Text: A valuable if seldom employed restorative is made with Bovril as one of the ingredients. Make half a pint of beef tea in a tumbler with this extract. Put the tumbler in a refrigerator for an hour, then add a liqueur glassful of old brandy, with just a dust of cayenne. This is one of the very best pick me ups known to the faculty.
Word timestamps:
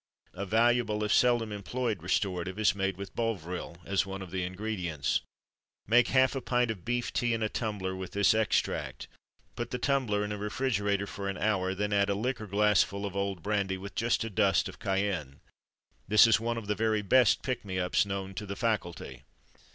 A 0.33 0.47
valuable 0.47 1.03
if 1.03 1.13
seldom 1.13 1.51
employed 1.51 2.01
restorative 2.01 2.57
is 2.57 2.73
made 2.73 2.97
with 2.97 3.15
Bovril 3.15 3.77
as 3.85 4.03
one 4.03 4.23
of 4.23 4.31
the 4.31 4.41
ingredients. 4.43 5.21
Make 5.85 6.07
half 6.07 6.33
a 6.33 6.41
pint 6.41 6.71
of 6.71 6.83
beef 6.83 7.13
tea 7.13 7.35
in 7.35 7.43
a 7.43 7.49
tumbler 7.49 7.95
with 7.95 8.13
this 8.13 8.33
extract. 8.33 9.07
Put 9.55 9.69
the 9.69 9.77
tumbler 9.77 10.25
in 10.25 10.31
a 10.31 10.39
refrigerator 10.39 11.05
for 11.05 11.29
an 11.29 11.37
hour, 11.37 11.75
then 11.75 11.93
add 11.93 12.09
a 12.09 12.15
liqueur 12.15 12.47
glassful 12.47 13.05
of 13.05 13.15
old 13.15 13.43
brandy, 13.43 13.77
with 13.77 13.93
just 13.93 14.23
a 14.23 14.31
dust 14.31 14.67
of 14.67 14.79
cayenne. 14.79 15.39
This 16.07 16.25
is 16.25 16.39
one 16.39 16.57
of 16.57 16.65
the 16.65 16.73
very 16.73 17.03
best 17.03 17.43
pick 17.43 17.63
me 17.63 17.77
ups 17.77 18.03
known 18.03 18.33
to 18.33 18.47
the 18.47 18.55
faculty. 18.55 19.21